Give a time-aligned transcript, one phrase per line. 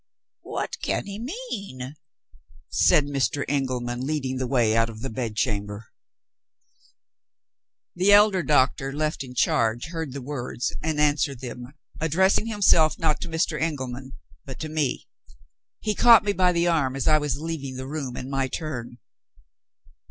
[0.41, 1.93] "What can he mean?"
[2.71, 3.45] said Mr.
[3.47, 5.89] Engelman, leading the way out of the bedchamber.
[7.95, 11.67] The elder doctor left in charge heard the words, and answered them,
[11.99, 13.61] addressing himself, not to Mr.
[13.61, 15.07] Engelman, but to me.
[15.81, 18.97] He caught me by the arm, as I was leaving the room in my turn.